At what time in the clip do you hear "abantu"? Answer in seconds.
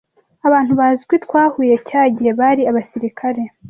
0.47-0.71